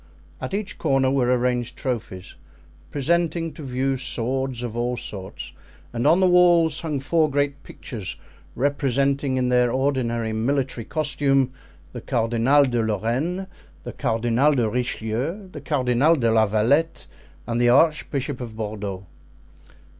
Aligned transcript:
At 0.41 0.55
each 0.55 0.79
corner 0.79 1.11
were 1.11 1.31
arranged 1.31 1.77
trophies, 1.77 2.33
presenting 2.89 3.53
to 3.53 3.61
view 3.61 3.97
swords 3.97 4.63
of 4.63 4.75
all 4.75 4.97
sorts, 4.97 5.53
and 5.93 6.07
on 6.07 6.19
the 6.19 6.27
walls 6.27 6.79
hung 6.81 6.99
four 6.99 7.29
great 7.29 7.61
pictures 7.61 8.15
representing 8.55 9.37
in 9.37 9.49
their 9.49 9.71
ordinary 9.71 10.33
military 10.33 10.85
costume 10.85 11.51
the 11.93 12.01
Cardinal 12.01 12.65
de 12.65 12.81
Lorraine, 12.81 13.45
the 13.83 13.93
Cardinal 13.93 14.55
de 14.55 14.67
Richelieu, 14.67 15.47
the 15.51 15.61
Cardinal 15.61 16.15
de 16.15 16.31
la 16.31 16.47
Valette, 16.47 17.05
and 17.45 17.61
the 17.61 17.69
Archbishop 17.69 18.41
of 18.41 18.55
Bordeaux. 18.55 19.05